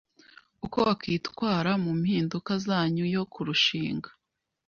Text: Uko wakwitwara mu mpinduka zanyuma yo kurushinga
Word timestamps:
Uko 0.65 0.77
wakwitwara 0.85 1.71
mu 1.83 1.91
mpinduka 2.01 2.51
zanyuma 2.65 3.11
yo 3.15 3.23
kurushinga 3.31 4.09